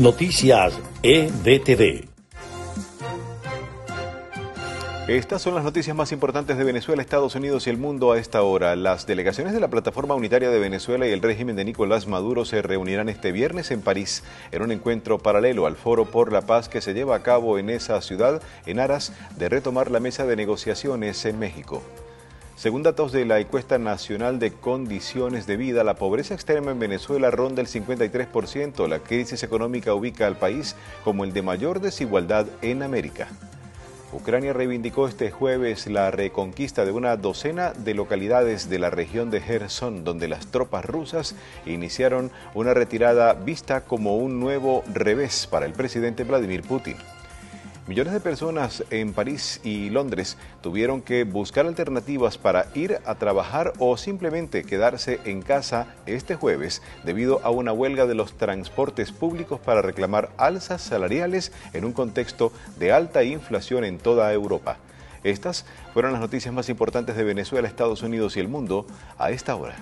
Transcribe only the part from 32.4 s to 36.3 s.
en América. Ucrania reivindicó este jueves la